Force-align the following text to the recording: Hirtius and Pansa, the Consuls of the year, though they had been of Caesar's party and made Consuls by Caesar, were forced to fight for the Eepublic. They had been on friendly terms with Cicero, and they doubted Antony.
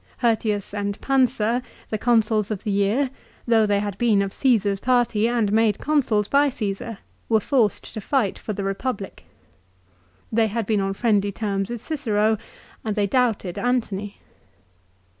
Hirtius 0.23 0.73
and 0.73 0.99
Pansa, 0.99 1.61
the 1.91 1.97
Consuls 1.99 2.49
of 2.49 2.63
the 2.63 2.71
year, 2.71 3.11
though 3.47 3.67
they 3.67 3.79
had 3.79 3.99
been 3.99 4.23
of 4.23 4.33
Caesar's 4.33 4.79
party 4.79 5.27
and 5.27 5.53
made 5.53 5.77
Consuls 5.77 6.27
by 6.27 6.49
Caesar, 6.49 6.97
were 7.29 7.39
forced 7.39 7.93
to 7.93 8.01
fight 8.01 8.39
for 8.39 8.51
the 8.51 8.63
Eepublic. 8.63 9.19
They 10.31 10.47
had 10.47 10.65
been 10.65 10.81
on 10.81 10.95
friendly 10.95 11.31
terms 11.31 11.69
with 11.69 11.81
Cicero, 11.81 12.39
and 12.83 12.95
they 12.95 13.05
doubted 13.05 13.59
Antony. 13.59 14.17